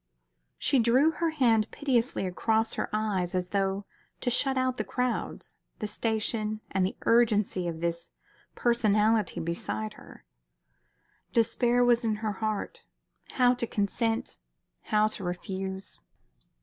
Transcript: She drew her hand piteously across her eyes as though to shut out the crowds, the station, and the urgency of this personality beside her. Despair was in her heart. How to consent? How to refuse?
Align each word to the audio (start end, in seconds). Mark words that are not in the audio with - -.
She 0.57 0.79
drew 0.79 1.11
her 1.11 1.29
hand 1.29 1.69
piteously 1.69 2.25
across 2.25 2.73
her 2.73 2.89
eyes 2.91 3.35
as 3.35 3.49
though 3.49 3.85
to 4.21 4.31
shut 4.31 4.57
out 4.57 4.77
the 4.77 4.83
crowds, 4.83 5.57
the 5.77 5.85
station, 5.85 6.59
and 6.71 6.83
the 6.83 6.97
urgency 7.03 7.67
of 7.67 7.81
this 7.81 8.09
personality 8.55 9.39
beside 9.39 9.93
her. 9.93 10.25
Despair 11.33 11.85
was 11.85 12.03
in 12.03 12.15
her 12.15 12.31
heart. 12.33 12.83
How 13.33 13.53
to 13.53 13.67
consent? 13.67 14.39
How 14.85 15.07
to 15.09 15.23
refuse? 15.23 15.99